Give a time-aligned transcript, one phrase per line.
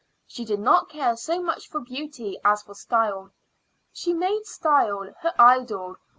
[0.25, 3.29] She did not care so much for beauty as for style;
[3.93, 5.97] she made style her idol.